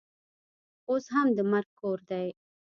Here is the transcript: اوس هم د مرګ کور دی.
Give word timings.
اوس 0.89 1.05
هم 1.15 1.27
د 1.37 1.39
مرګ 1.51 1.69
کور 1.79 1.99
دی. 2.09 2.27